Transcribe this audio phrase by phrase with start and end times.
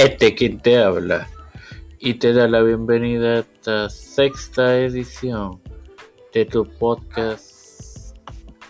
[0.00, 1.28] Este quien te habla
[1.98, 5.60] y te da la bienvenida a esta sexta edición
[6.32, 8.16] de tu podcast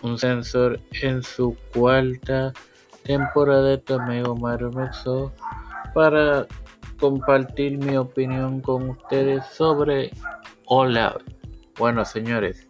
[0.01, 2.51] Un Sensor en su cuarta
[3.03, 5.31] temporada de tu amigo Mario Mexo
[5.93, 6.47] para
[6.99, 10.11] compartir mi opinión con ustedes sobre
[10.67, 11.23] Out.
[11.77, 12.67] Bueno, señores,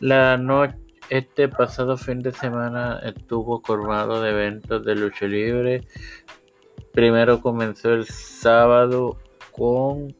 [0.00, 0.74] la noche
[1.10, 5.82] este pasado fin de semana estuvo formado de eventos de lucha libre.
[6.94, 9.18] Primero comenzó el sábado
[9.50, 10.16] con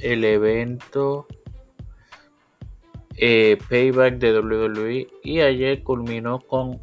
[0.00, 1.26] el evento
[3.16, 6.78] eh, Payback de WWE y ayer culminó con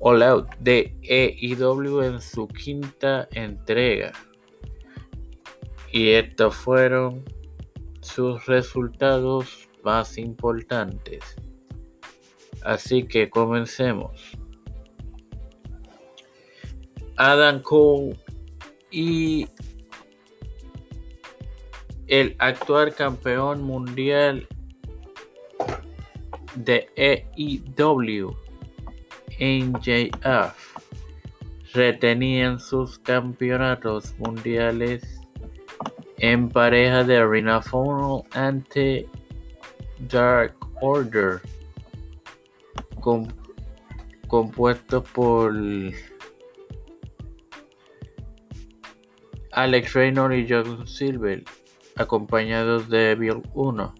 [0.00, 4.10] All Out de EIW en su quinta entrega.
[5.92, 7.24] Y estos fueron
[8.00, 11.36] sus resultados más importantes.
[12.62, 14.36] Así que comencemos.
[17.20, 18.16] Adam Cole
[18.90, 19.46] y
[22.06, 24.48] el actual campeón mundial
[26.54, 28.34] de EIW,
[29.38, 30.78] NJF,
[31.74, 35.20] retenían sus campeonatos mundiales
[36.16, 37.60] en pareja de Arena
[38.32, 39.06] ante
[40.08, 41.42] Dark Order
[44.26, 45.54] compuesto por
[49.60, 51.44] Alex Reynolds y John Silver,
[51.96, 53.94] acompañados de Bill 1.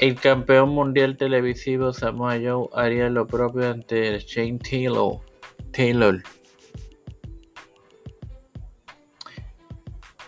[0.00, 5.20] El campeón mundial televisivo Samoa Joe haría lo propio ante Shane Taylor.
[5.70, 6.20] Taylor.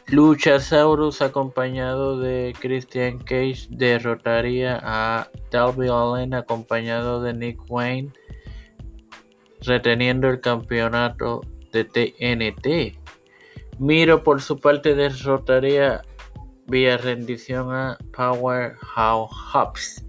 [0.06, 8.12] Luchasaurus acompañado de Christian Cage derrotaría a Darby Allin acompañado de Nick Wayne
[9.62, 11.40] reteniendo el campeonato
[11.72, 12.97] de TNT.
[13.78, 16.02] Miro por su parte derrotaría
[16.66, 20.04] vía rendición a Powerhouse.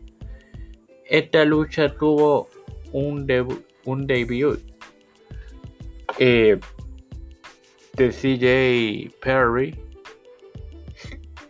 [1.06, 2.50] Esta lucha tuvo
[2.92, 3.28] un,
[3.86, 4.60] un debut
[6.18, 6.60] eh,
[7.94, 9.90] de CJ Perry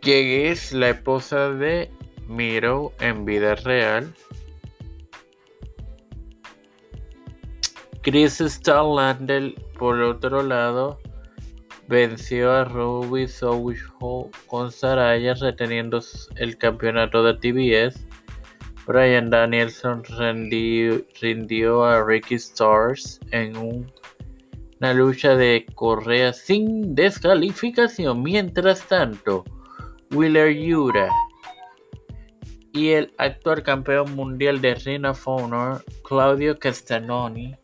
[0.01, 1.91] quien es la esposa de
[2.27, 4.13] Miro en vida real.
[8.01, 10.99] Chris Starlander, por otro lado,
[11.89, 15.99] venció a Ruby Soho con Saraya reteniendo
[16.35, 18.05] el campeonato de TBS.
[18.85, 20.03] Brian Danielson
[21.19, 28.21] rindió a Ricky Stars en una lucha de correa sin descalificación.
[28.21, 29.43] Mientras tanto,
[30.11, 31.09] Wheeler Yura
[32.71, 37.55] y el actual campeón mundial de Ring of Honor, Claudio Castagnoni,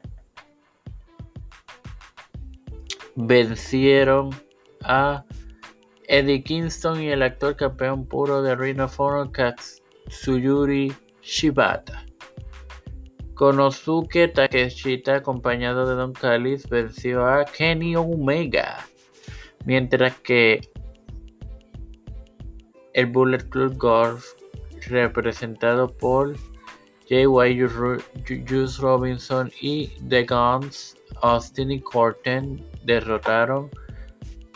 [3.15, 4.29] vencieron
[4.83, 5.25] a
[6.07, 8.99] Eddie Kingston y el actual campeón puro de Ring of
[9.31, 12.05] Katsuyuri Shibata.
[13.33, 18.85] Konosuke Takeshita, acompañado de Don Callis, venció a Kenny Omega,
[19.65, 20.61] mientras que
[22.93, 24.25] el Bullet Club Golf,
[24.87, 26.37] representado por
[27.09, 27.67] J.Y.
[28.47, 33.69] Juice Robinson y The Guns, Austin y Corten, derrotaron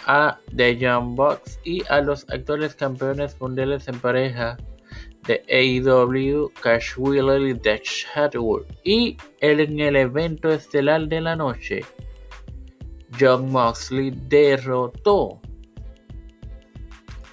[0.06, 4.58] a The Young Bucks y a los actuales campeones mundiales en pareja
[5.28, 8.64] de AEW, Cash Wheeler y Dutch Hatwood.
[8.84, 11.82] Y en el evento estelar de la noche,
[13.20, 15.42] John Moxley derrotó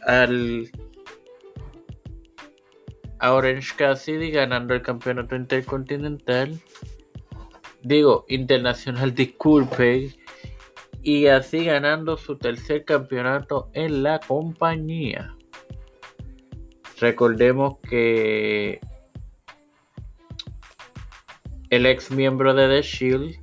[0.07, 0.71] al
[3.21, 6.59] Orange Cassidy ganando el campeonato intercontinental,
[7.83, 10.11] digo internacional, disculpe,
[11.07, 15.37] y así ganando su tercer campeonato en la compañía.
[16.99, 18.81] Recordemos que
[21.71, 23.37] el ex miembro de The Shield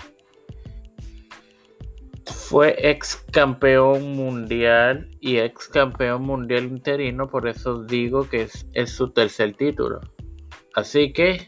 [2.26, 9.12] fue ex campeón mundial y ex campeón mundial interino, por eso digo que es, su
[9.12, 10.02] tercer título.
[10.76, 11.48] Así que,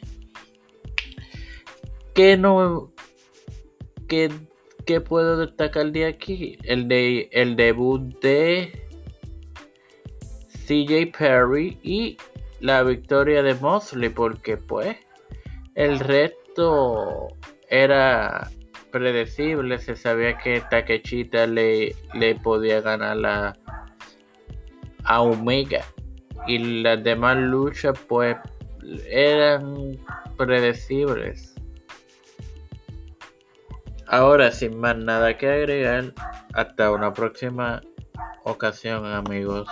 [2.13, 2.93] ¿qué no,
[4.85, 6.57] qué, puedo destacar de aquí?
[6.63, 8.87] El, de, el debut de
[10.65, 12.17] CJ Perry y
[12.59, 14.97] la victoria de Mosley, porque pues
[15.75, 17.27] el resto
[17.69, 18.49] era
[18.91, 23.57] predecible, se sabía que Takechita le, le podía ganar
[25.03, 25.83] a Omega
[26.47, 28.37] y las demás luchas pues
[29.09, 29.97] eran
[30.37, 31.54] predecibles.
[34.07, 36.13] Ahora, sin más nada que agregar,
[36.53, 37.81] hasta una próxima
[38.43, 39.67] ocasión, amigos.